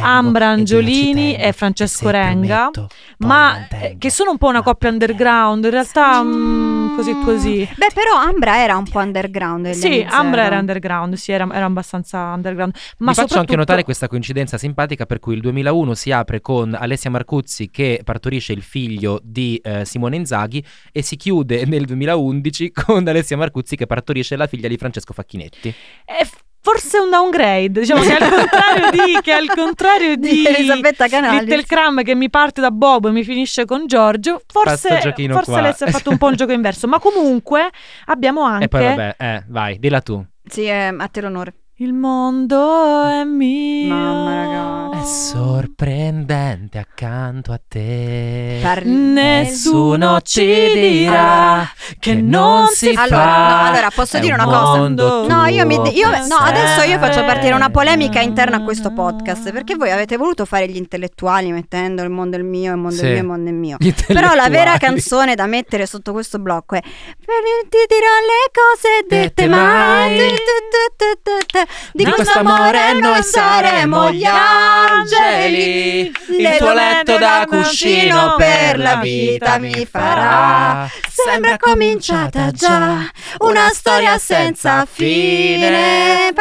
[0.00, 2.70] Ambra Angiolini e Francesco Renga.
[2.72, 2.86] poi
[3.18, 6.22] Ma eh, che sono un po' una coppia underground, in realtà
[6.86, 7.68] mm, così così.
[7.76, 9.70] Beh, però Ambra era un po' underground.
[9.70, 12.72] Sì, Ambra era underground, sì, era, era abbastanza underground.
[12.98, 16.40] Ma Vi faccio anche soprattutto- notare questa coincidenza simpatica per cui il 2001 si apre
[16.40, 21.84] con Alessia Marcuzzi che partorisce il figlio di eh, Simone Inzaghi e si chiude nel
[21.84, 25.72] 2011 con Alessia Marcuzzi che partorisce la figlia di Francesco Facchinetti.
[26.04, 30.46] È f- forse un downgrade, diciamo che al contrario di, che al contrario di, Di
[30.46, 31.42] Elisabetta Canalis.
[31.42, 35.58] Little Cram che mi parte da Bob e mi finisce con Giorgio, forse, forse qua.
[35.58, 37.70] Alessia ha fatto un po' un gioco inverso, ma comunque
[38.06, 40.24] abbiamo anche E poi vabbè, eh, vai, dilla tu.
[40.44, 41.54] Sì, eh, a te l'onore.
[41.78, 43.92] Il mondo è mio.
[43.94, 44.96] Mamma, ragazzi.
[44.98, 48.60] È sorprendente accanto a te.
[48.62, 53.02] Par- Nessuno ci dirà che non si fa.
[53.02, 54.88] Allora, no, allora, posso È dire un una cosa?
[54.88, 59.52] No, io, mi, io- no, adesso io faccio partire una polemica interna a questo podcast
[59.52, 62.96] perché voi avete voluto fare gli intellettuali mettendo il mondo è il mio, il mondo
[62.96, 63.10] è Sì.
[63.10, 63.76] mio, il mondo è il mio.
[64.06, 69.06] Però la vera canzone da mettere sotto questo blocco è "Per- Ti dirò le cose
[69.06, 70.18] dette Dette mai
[71.92, 78.96] Di Di questo amore noi saremo gli angeli Il tuo letto da cuscino per la
[78.96, 80.88] vita mi farà.
[81.08, 82.98] Sembra cominciata già
[83.38, 86.32] una storia senza fine.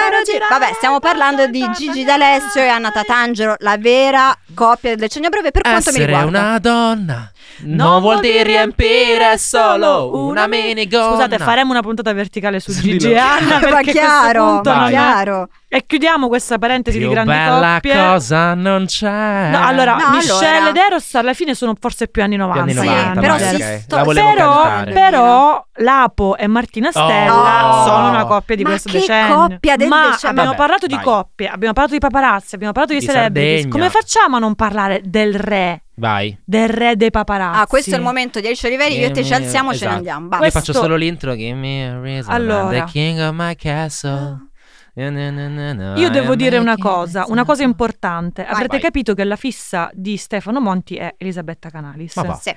[0.50, 5.52] Vabbè, stiamo parlando di Gigi D'Alessio e Anna Tatangelo, la vera coppia del decennio breve
[5.52, 6.40] per quanto mi Essere riguarda.
[6.40, 11.10] una donna non vuol dire riempire solo una minigonna.
[11.12, 13.16] Scusate, faremo una puntata verticale su Sì, Gigi dillo.
[13.16, 15.50] e Anna perché Ma chiaro, punto ma non è- chiaro.
[15.68, 17.94] E chiudiamo questa parentesi Più di grandi bella coppie.
[17.96, 19.50] cosa non c'è.
[19.50, 20.70] No, allora, No, Michelle allora.
[20.70, 22.62] ed Eros alla fine sono forse più anni 90.
[22.62, 23.80] anni Sì, 90, però vai, si ok.
[23.82, 27.86] sto- La però, però Lapo e Martina Stella Oh.
[27.88, 29.36] sono una coppia di Ma questo che decennio.
[29.36, 30.30] coppia del Ma decennio?
[30.40, 31.04] abbiamo parlato di vai.
[31.04, 33.62] coppie, abbiamo parlato di paparazzi, abbiamo parlato di, Di celebrities.
[33.64, 33.74] Sardegna.
[33.74, 35.84] Come facciamo a non parlare del re?
[35.96, 36.38] Vai.
[36.44, 37.60] Del re dei paparazzi.
[37.62, 39.86] Ah, questo è il momento di Alice Oliveri, io e te ci alziamo e ce
[39.86, 39.96] ne esatto.
[39.98, 40.22] andiamo.
[40.24, 40.50] Io Basta.
[40.50, 41.36] Questo- faccio solo l'intro.
[41.36, 42.34] Give me a reason.
[42.34, 42.84] Allora.
[42.86, 44.50] The king of my castle.
[44.98, 48.46] Na, na, na, Io devo dire una cosa, una cosa importante.
[48.46, 48.80] Avrete vai.
[48.80, 52.18] capito che la fissa di Stefano Monti è Elisabetta Canalis.
[52.40, 52.56] Sì,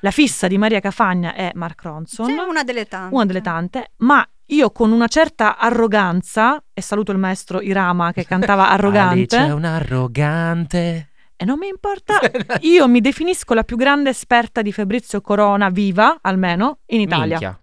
[0.00, 2.24] La fissa di Maria Cafagna è Mark Ronson.
[2.26, 3.14] sì, una delle tante.
[3.14, 8.24] una delle tante, ma io con una certa arroganza, e saluto il maestro Irama che
[8.24, 11.08] cantava arrogante, Alice è un arrogante.
[11.36, 12.18] e non mi importa,
[12.60, 17.38] io mi definisco la più grande esperta di Fabrizio Corona, viva almeno, in Italia.
[17.38, 17.60] Minchia.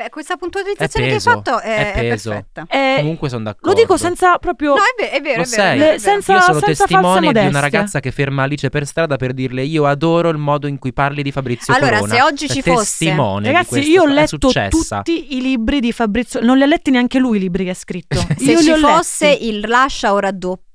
[0.00, 2.30] Beh, questa puntualizzazione È che peso, hai fatto è, è è peso.
[2.30, 2.66] perfetta.
[2.68, 3.68] Eh, Comunque sono d'accordo.
[3.70, 4.74] lo dico senza proprio...
[4.74, 5.48] No, è, ve- è vero, Lo è vero.
[5.48, 5.74] sei.
[5.74, 5.98] è vero, è vero.
[5.98, 9.64] senza- Io sono senza testimone di una ragazza che ferma Alice per strada per dirle
[9.64, 12.14] io adoro il modo in cui parli di Fabrizio Allora, Corona.
[12.14, 16.40] se oggi ci fosse- testimone di Ragazzi, io ho letto tutti i libri di Fabrizio,
[16.44, 18.20] non li ha letti neanche lui i libri che ha scritto.
[18.38, 19.48] Se io li ci ho fosse letti.
[19.48, 20.20] il lascia o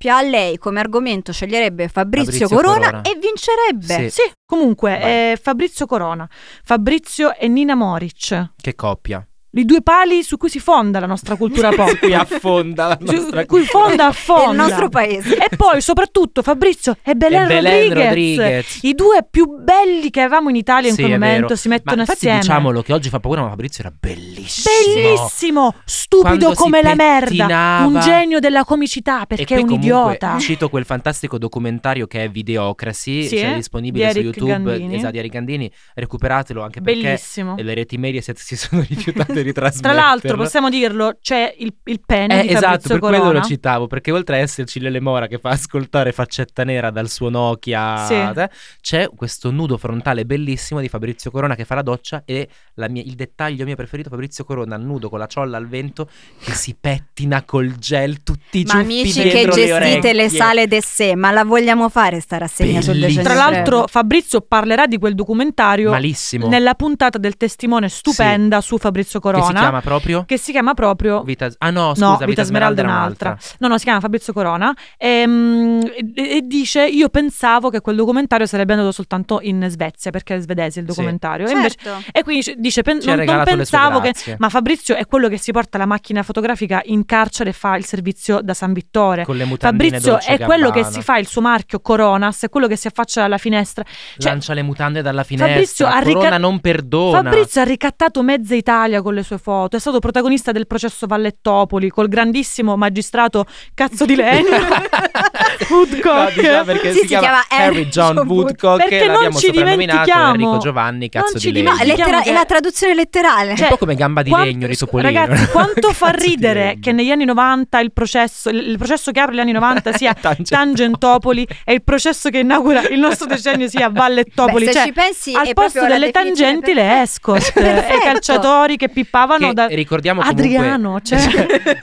[0.03, 3.01] raddoppia, lei come argomento sceglierebbe Fabrizio, Fabrizio Corona, Corona.
[3.01, 4.09] e vincerebbe.
[4.09, 4.21] Sì.
[4.21, 6.27] Sì, comunque, è Fabrizio Corona,
[6.63, 9.25] Fabrizio e Nina Moric, Che coppia.
[9.55, 11.97] I due pali su cui si fonda la nostra cultura pop.
[11.99, 14.49] Qui affonda la Su nostra cui fonda affonda.
[14.51, 15.35] Il nostro paese.
[15.37, 18.79] E poi soprattutto Fabrizio e Belen, E Belen Rodriguez, Rodriguez.
[18.83, 21.55] i due più belli che avevamo in Italia in Sì, quel momento vero.
[21.55, 22.39] si Ma mettono infatti assieme.
[22.39, 24.73] diciamolo che oggi fa paura, ma Fabrizio era bellissimo.
[24.95, 29.65] Bellissimo, stupido Quando come la merda, un genio della comicità E perché poi è un
[29.67, 30.37] comunque idiota.
[30.39, 34.95] Cito quel fantastico documentario che è Videocracy, Sì, cioè disponibile di su YouTube, Gandini.
[34.95, 37.55] esatto, di Eric Gandini, recuperatelo anche perché Bellissimo.
[37.57, 42.39] le reti Mediaset si sono rifiutate di Tra l'altro, possiamo dirlo, c'è il, il pene
[42.39, 43.39] Eh, di esatto, Fabrizio per quello Corona.
[43.39, 47.29] lo citavo, perché oltre a esserci Lele Mora che fa ascoltare faccetta nera dal suo
[47.29, 48.13] Nokia, Sì.
[48.13, 48.49] eh,
[48.81, 53.03] c'è questo nudo frontale bellissimo di Fabrizio Corona che fa la doccia e la mia-
[53.03, 56.09] il dettaglio mio preferito, Fabrizio Corona nudo con la ciolla al vento
[56.43, 60.29] che si pettina col gel tutti i Ma ciuffi amici che le gestite le orecchie.
[60.29, 64.85] sale de sé, ma la vogliamo fare sta rassegna sul decennio Tra l'altro, Fabrizio parlerà
[64.87, 66.47] di quel documentario Malissimo.
[66.47, 69.57] nella puntata del testimone stupenda su Fabrizio che Corona.
[69.59, 72.81] si chiama proprio che si chiama proprio Vita Ah no, scusa, No, Vita, Vita Smeralda
[72.81, 73.37] è era un'altra.
[73.59, 74.73] No, no, si chiama Fabrizio Corona.
[74.97, 75.81] Ehm,
[76.15, 80.39] E, e dice: Io pensavo che quel documentario sarebbe andato soltanto in Svezia perché è
[80.39, 80.93] svedese il Sì.
[80.95, 81.47] documentario.
[81.47, 82.03] E, invece- Certo.
[82.11, 84.13] e quindi dice- "Pen- non, non pensavo che.
[84.37, 87.85] Ma Fabrizio è quello che si porta la macchina fotografica in carcere e fa il
[87.85, 89.25] servizio da San Vittore.
[89.25, 90.93] con le mutandine Fabrizio è quello che Gabbana.
[90.95, 93.83] si fa il suo marchio Coronas, è quello che si affaccia dalla finestra.
[94.17, 95.47] cioè, lancia le mutande dalla Fabrizio
[95.85, 95.99] finestra.
[95.99, 97.21] rica- Corona non perdona.
[97.23, 101.89] Fabrizio ha ricattato mezza Italia con le sue foto, è stato protagonista del processo Vallettopoli
[101.89, 104.49] col grandissimo magistrato cazzo di legno
[105.69, 106.35] Woodcock.
[106.35, 110.33] No, diciamo perché Sì, si, si chiama, Harry John John Woodcock Perché non ci dimentichiamo-
[110.33, 111.71] Enrico Giovanni cazzo non di ci legno.
[111.71, 113.51] No, è, lettera- che- è la traduzione letterale.
[113.57, 115.09] un po' come gamba di Quanto- legno di Topolino.
[115.11, 119.35] Ragazzi, quanto fa ridere che negli anni 90 il processo, il, il processo che apre
[119.35, 121.47] gli anni 90 sia Tangentopoli.
[121.63, 124.65] E il processo che inaugura il nostro decennio sia Vallettopoli.
[124.65, 127.01] Beh, se cioè, ci pensi al posto delle tangenti le perfetta.
[127.01, 131.19] escort e i calciatori che pippavano Che da ricordiamo comunque Adriano, cioè.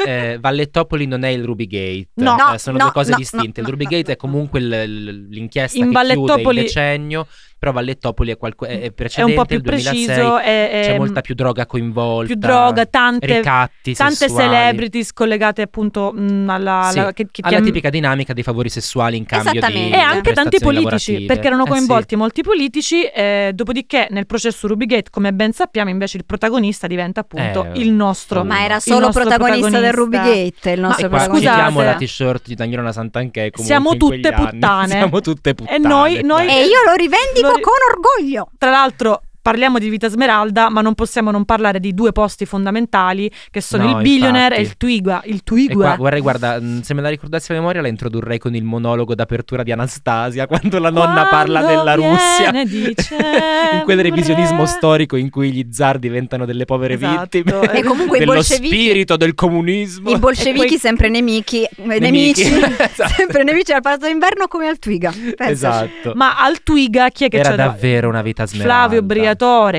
[0.04, 2.34] eh, Vallettopoli non è il Rubygate No.
[2.36, 5.28] Eh, No, sono no, due cose no, distinte il no, Rubygate è comunque il- il-
[5.28, 7.26] l'inchiesta In che chiude Vallettopoli- il decennio
[7.60, 10.42] però Vallettopoli è, qualco- è- è è un precedente po' più il 2006 preciso e,
[10.82, 14.48] c'è e- molta più droga coinvolta più droga, tante, ricatti tante sessuali.
[14.48, 18.70] celebrities collegate appunto mh, alla, Sì, alla- che, che alla chiam- tipica dinamica dei favori
[18.70, 19.96] sessuali in cambio di Esattamente.
[19.96, 21.26] e anche tanti politici lavorative.
[21.34, 26.16] perché erano Eh coinvolti molti politici eh, dopodiché nel processo Rubygate come ben sappiamo invece
[26.16, 30.22] il protagonista diventa appunto Eh, il nostro Ma era solo nostro protagonista, del protagonista.
[30.22, 31.02] Rubygate, il Ma sì.
[31.02, 31.40] nostro qua scusate.
[31.56, 34.50] citiamo la t-shirt di Daniela Santanchè comunque Siamo tutte anni.
[34.50, 34.88] puttane.
[34.96, 36.48] siamo tutte puttane E noi- noi-.
[36.48, 38.48] E io lo rivendico con orgoglio.
[38.58, 43.30] tra l'altro parliamo di Vita Smeralda ma non possiamo non parlare di due posti fondamentali
[43.50, 44.60] che sono No, il Billionaire infatti.
[44.60, 47.80] e il Twiga il Twiga qua, guarda, guarda, mh, se me la ricordassi a memoria
[47.80, 52.50] la introdurrei con il monologo d'apertura di Anastasia quando la nonna parla Quando della Russia.
[52.60, 57.38] in quel revisionismo storico in cui gli zar diventano delle povere Esatto.
[57.38, 60.10] vittime E comunque i dello bolscevichi- spirito del comunismo.
[60.10, 62.44] I bolscevichi poi- sempre nemici, eh, Nemici.
[62.50, 63.12] nemici, Esatto.
[63.16, 65.10] sempre nemici al Palazzo d'Inverno come al Twiga.
[65.10, 65.50] Pensaci.
[65.52, 66.12] Esatto.
[66.14, 68.74] ma al Twiga chi è che Era c'è davvero una vita smeralda.
[68.74, 69.28] Flavio Briatore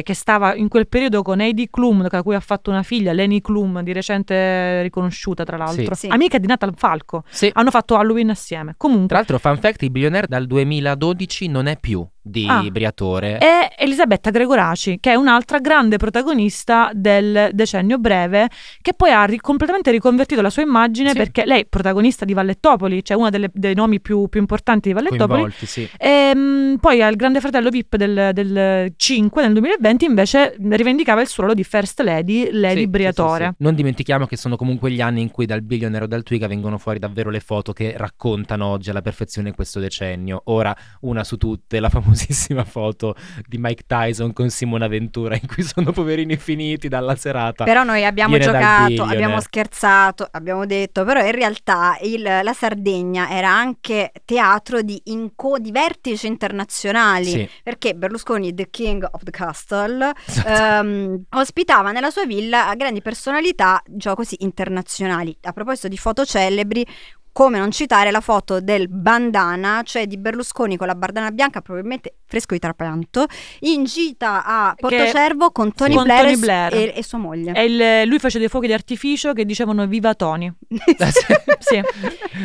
[0.04, 3.42] che stava in quel periodo con Heidi Klum da cui ha fatto una figlia Leni
[3.42, 6.08] Klum di recente riconosciuta tra l'altro Sì.
[6.08, 6.08] Sì.
[6.08, 7.50] amica di Nathan Falco Sì.
[7.54, 11.78] hanno fatto Halloween assieme Tra comunque l'altro, fun fact, il Billionaire dal 2012 non è
[11.80, 12.64] più di Ah.
[12.70, 13.38] Briatore.
[13.40, 18.48] è Elisabetta Gregoraci che è un'altra grande protagonista del decennio breve
[18.82, 21.18] che poi ha ri- completamente riconvertito la sua immagine Sì.
[21.18, 24.94] perché lei è protagonista di Vallettopoli cioè uno delle- dei nomi più, più importanti di
[24.94, 25.90] Vallettopoli Coinvolti, sì.
[25.98, 31.28] E, mh, poi al Grande Fratello VIP del, del 5 nel 2020 invece rivendicava il
[31.28, 33.46] suo ruolo di First Lady, Lady Sì, Briatore.
[33.58, 33.64] sì.
[33.64, 36.78] Non dimentichiamo che sono comunque gli anni in cui dal Billionaire o dal Twiga vengono
[36.78, 40.42] fuori davvero le foto che raccontano oggi alla perfezione questo decennio.
[40.46, 43.16] Ora, una su tutte, la famosissima foto
[43.48, 47.64] di Mike Tyson con Simona Ventura in cui sono poverini finiti dalla serata.
[47.64, 53.30] Però noi abbiamo Viene giocato, abbiamo scherzato, abbiamo detto, però in realtà il- la Sardegna
[53.30, 57.26] era anche teatro di, inco- di vertici internazionali.
[57.30, 57.50] Sì.
[57.64, 60.48] Perché Berlusconi, the king of the castle, Esatto.
[60.50, 65.36] ehm, ospitava nella sua villa grandi personalità, diciamo così, internazionali.
[65.44, 66.86] A proposito di foto celebri,
[67.34, 72.16] come non citare la foto del bandana, cioè di Berlusconi con la bandana bianca, probabilmente
[72.26, 73.26] fresco di trapianto,
[73.62, 76.74] in gita a Portocervo con Tony Con Blair, Tony e- Blair.
[76.74, 77.54] E, e sua moglie.
[77.54, 80.52] E il- lui fece dei fuochi d'artificio che dicevano viva Tony.
[81.60, 81.82] sì.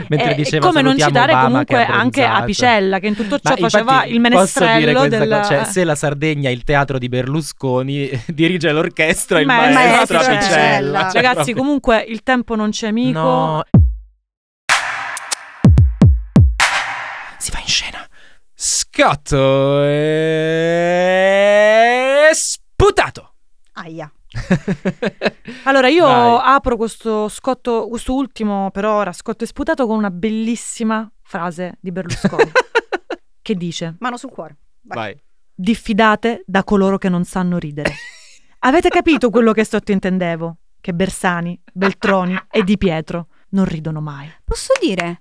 [0.09, 2.25] Mentre Eh, diceva come non citare Obama comunque che anche.
[2.25, 5.39] Apicella che in tutto ciò Ma faceva il posso dire menestrello questa della...
[5.41, 9.81] cosa, cioè, se la Sardegna è il teatro di Berlusconi, dirige l'orchestra il Ma- maestro,
[9.85, 10.39] maestro Apicella.
[10.39, 10.99] Apicella.
[11.11, 13.65] Cioè, Ragazzi proprio- comunque il tempo non c'è amico No.
[18.99, 21.51] Scotto e
[22.33, 23.35] sputato.
[23.75, 24.11] Aia.
[25.65, 26.41] Allora io Vai.
[26.43, 31.93] apro questo scotto, questo ultimo per ora, scotto e sputato con una bellissima frase di
[31.93, 32.51] Berlusconi
[33.43, 34.57] che dice Mano sul cuore.
[34.81, 35.13] Vai.
[35.13, 35.23] Vai.
[35.55, 37.93] diffidate da coloro che non sanno ridere.
[38.61, 40.57] Avete capito quello che sottointendevo?
[40.81, 44.33] Che Bersani, Beltroni e Di Pietro non ridono mai.
[44.43, 45.19] Posso dire?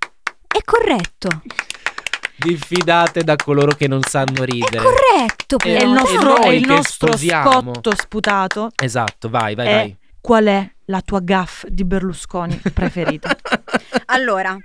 [0.47, 1.41] È corretto.
[2.37, 4.83] Diffidate da coloro che non sanno È ridere.
[4.83, 5.57] corretto.
[5.63, 5.93] E È il però.
[5.93, 8.71] nostro, è il nostro scotto sputato.
[8.81, 9.97] Esatto, vai, vai, è vai.
[10.21, 13.35] qual è la tua gaff di Berlusconi preferita?
[14.07, 14.55] Allora,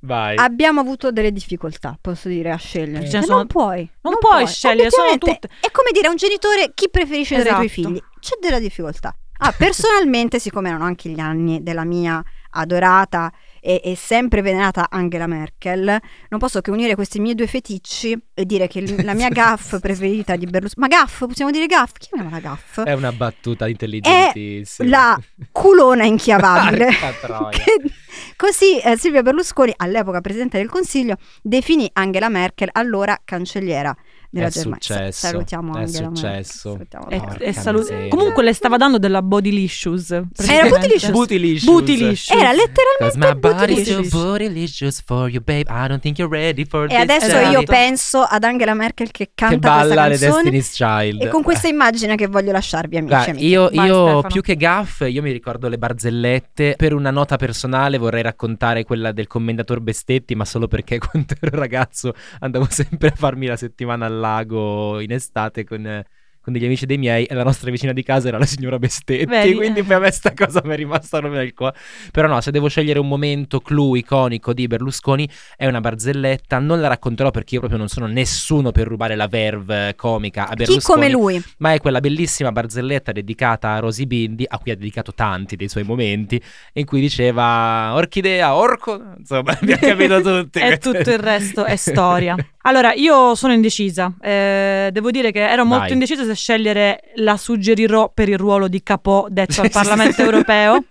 [0.00, 0.36] Vai.
[0.36, 3.04] abbiamo avuto delle difficoltà, posso dire, a scegliere.
[3.06, 3.90] Ce ne Ma sono- Non puoi.
[4.02, 7.52] non puoi scegliere, sono Obiettivamente, È come dire a un genitore chi preferisce tra i
[7.54, 7.88] tuoi Esatto.
[7.88, 8.02] figli.
[8.20, 9.14] C'è della difficoltà.
[9.40, 15.26] Ah, personalmente, siccome erano anche gli anni della mia adorata e, e sempre venerata Angela
[15.26, 19.78] Merkel, non posso che unire questi miei due feticci e dire che la mia gaff
[19.80, 20.86] preferita di Berlusconi...
[20.88, 21.92] Ma gaff, possiamo dire gaff?
[21.98, 22.82] Chiamiamola gaff.
[22.82, 24.88] È una battuta intelligentissima.
[24.88, 25.20] la
[25.52, 26.90] culona inchiavabile.
[27.20, 27.50] Troia.
[27.58, 27.92] Che-
[28.36, 33.94] Così eh, Silvio Berlusconi, all'epoca Presidente del Consiglio, definì Angela Merkel, allora cancelliera
[34.30, 34.78] della È Germania.
[34.80, 36.68] Successo, Salutiamo è Angela successo.
[36.76, 36.98] Merkel.
[36.98, 38.08] Salutiamo E- la Porca e salu- miseria.
[38.08, 40.10] Comunque le stava dando della bodylicious.
[40.10, 40.68] Era.
[40.68, 41.10] Bootylicious.
[41.10, 42.30] Bootylicious.
[42.30, 44.10] Era Cause letteralmente my body's too bootylicious.
[44.12, 45.66] bootylicious for you, babe.
[45.70, 46.98] I don't think you're ready for E this.
[46.98, 47.50] adesso Esatto.
[47.52, 50.70] io penso ad Angela Merkel che che canta balla le questa canzone Destiny's
[51.10, 51.22] Child.
[51.22, 53.46] e con questa immagine che voglio lasciarvi amici e Guarda, amiche.
[53.46, 56.74] io, Vai, io più che gaff, io mi ricordo le barzellette.
[56.76, 61.58] Per una nota personale vorrei raccontare quella del commendator Bestetti, ma solo perché quando ero
[61.58, 66.04] ragazzo andavo sempre a farmi la settimana al lago in estate con,
[66.48, 69.26] con degli amici dei miei e la nostra vicina di casa era la signora Bestetti.
[69.26, 69.54] Vedi?
[69.54, 71.76] Quindi a me sta cosa mi è rimasta proprio nel cuore.
[72.10, 76.58] Però no, se devo scegliere un momento clou iconico di Berlusconi è una barzelletta.
[76.58, 80.54] Non la racconterò perché io proprio non sono nessuno per rubare la verve comica a
[80.54, 81.42] Chi Berlusconi come lui?
[81.58, 85.68] ma è quella bellissima barzelletta dedicata a Rosy Bindi, a cui ha dedicato tanti dei
[85.68, 86.40] suoi momenti,
[86.72, 90.58] in cui diceva orchidea, orco, insomma, abbiamo capito tutti.
[90.60, 92.36] E tutto il resto è storia.
[92.62, 94.12] Allora, io sono indecisa.
[94.20, 95.92] Eh, devo dire che ero molto Vai.
[95.92, 100.84] indecisa se scegliere la suggerirò per il ruolo di capò detto al Parlamento europeo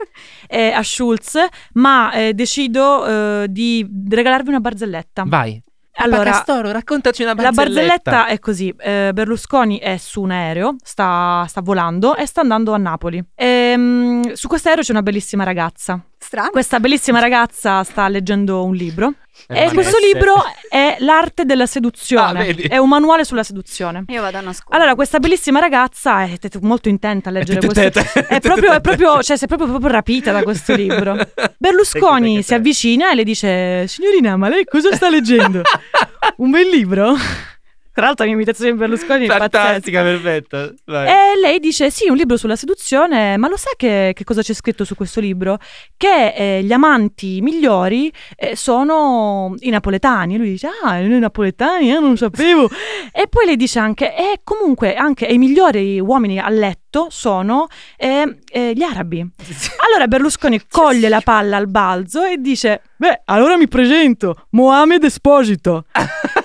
[0.48, 1.38] eh, a Schulz,
[1.74, 3.06] ma eh, decido
[3.44, 5.24] eh, di regalarvi una barzelletta.
[5.26, 5.62] Vai.
[6.00, 7.88] Allora, Castoro, raccontaci una la barzelletta.
[7.88, 12.74] barzelletta è così: eh, Berlusconi è su un aereo, sta, sta volando e sta andando
[12.74, 13.24] a Napoli.
[13.34, 16.00] Ehm, su questo aereo c'è una bellissima ragazza.
[16.20, 16.50] Strano.
[16.52, 19.14] Questa bellissima ragazza sta leggendo un libro
[19.48, 20.36] e ma questo libro
[20.70, 22.48] è l'arte della seduzione.
[22.48, 24.04] Ah, è un manuale sulla seduzione.
[24.08, 24.76] Io vado a nascondere.
[24.78, 28.00] Allora, questa bellissima ragazza è t- t- molto intenta a leggere questo.
[28.28, 31.16] È proprio, è proprio, cioè, si è proprio, proprio rapita da questo libro.
[31.58, 35.62] Berlusconi si avvicina e le dice: Signorina, ma lei cosa sta leggendo?
[36.38, 37.16] Un bel libro?
[37.98, 39.28] Tra l'altro, la mia imitazione di Berlusconi è.
[39.28, 40.72] Fantastica, perfetta.
[40.86, 41.08] Vai.
[41.08, 44.54] E lei dice: Sì, un libro sulla seduzione, ma lo sa che, che cosa c'è
[44.54, 45.58] scritto su questo libro?
[45.98, 50.36] Che eh, gli amanti migliori eh, sono i napoletani.
[50.36, 52.70] E lui dice: Ah, i napoletani, eh, non sapevo.
[53.12, 57.66] e poi lei dice anche: E comunque anche i migliori uomini a letto sono
[57.98, 59.28] eh, eh, gli arabi.
[59.88, 65.86] Allora Berlusconi coglie la palla al balzo e dice: Beh, allora mi presento, Mohamed Esposito.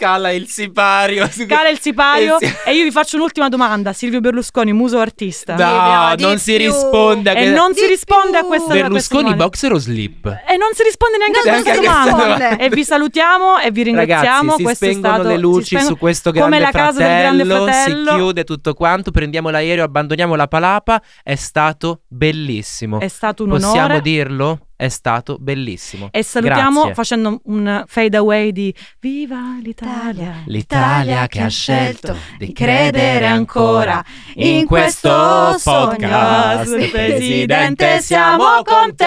[0.00, 1.28] Cala il sipario.
[1.30, 3.92] su- Cala il sipario e io vi faccio un'ultima domanda.
[3.92, 5.54] Silvio Berlusconi, muso artista.
[5.56, 6.40] No, Di non più.
[6.40, 8.48] si risponde a E que- non si risponde a più.
[8.48, 9.44] questa a questa Berlusconi domanda.
[9.44, 10.24] boxer o slip?
[10.26, 12.56] E non si risponde neanche Non a questa domanda.
[12.56, 14.22] E vi salutiamo e vi ringraziamo.
[14.22, 16.98] Ragazzi, si Questo è spengono stato le luci spengono- su questo come grande la casa
[16.98, 18.10] del grande fratello.
[18.10, 23.00] si chiude tutto quanto, prendiamo l'aereo, abbandoniamo la palapa, è stato bellissimo.
[23.00, 24.00] È stato un Possiamo onore.
[24.00, 24.58] dirlo?
[24.80, 26.08] È stato bellissimo.
[26.10, 26.94] E salutiamo Grazie.
[26.94, 30.42] facendo un fade away di Viva l'Italia.
[30.46, 34.02] L'Italia che ha scelto di credere ancora
[34.36, 36.88] in questo podcast.
[36.88, 39.04] Presidente, siamo con te.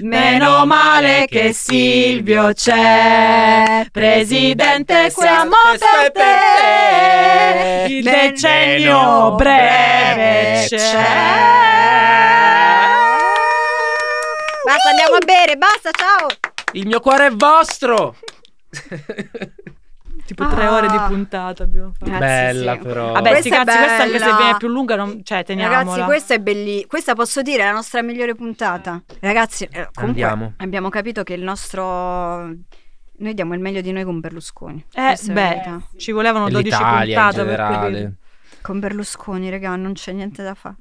[0.00, 3.84] Meno male che Silvio c'è.
[3.92, 7.92] Presidente, siamo per te.
[7.92, 12.39] Il decennio breve c'è.
[14.82, 16.28] Basta, andiamo a bere, basta, ciao!
[16.72, 18.16] Il mio cuore è vostro!
[20.30, 21.06] Tipo tre ore di Ah.
[21.08, 22.04] puntata abbiamo fatto.
[22.08, 22.78] Ragazzi, Bella sì.
[22.78, 23.12] però.
[23.12, 25.20] Vabbè, Questa è cazzi, questa anche se viene più lunga, non...
[25.24, 25.78] cioè teniamola.
[25.80, 26.86] Ragazzi, questa è bellissima.
[26.86, 29.02] Questa posso dire è la nostra migliore puntata.
[29.18, 30.52] Ragazzi, eh, comunque Andiamo.
[30.58, 31.82] abbiamo capito che il nostro.
[31.82, 34.84] Noi diamo il meglio di noi con Berlusconi.
[34.94, 35.62] Eh, beh,
[35.96, 37.78] ci volevano E 12 L'Italia in puntate per generale.
[37.90, 38.14] quelli-
[38.62, 40.76] Con Berlusconi, raga, non c'è niente da fare.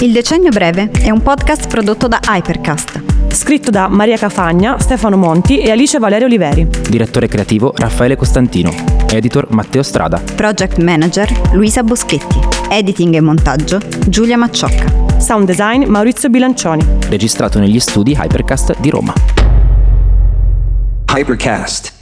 [0.00, 3.09] Il Decennio Breve è un podcast prodotto da Hypercast.
[3.32, 6.66] Scritto da Maria Cafagna, Stefano Monti e Alice Valerio Oliveri.
[6.88, 8.72] Direttore creativo Raffaele Costantino.
[9.08, 10.20] Editor Matteo Strada.
[10.34, 12.38] Project Manager Luisa Boschetti.
[12.68, 15.18] Editing e montaggio Giulia Macciocca.
[15.18, 16.84] Sound design Maurizio Bilancioni.
[17.08, 19.12] Registrato negli studi Hypercast di Roma.
[21.12, 21.99] Hypercast.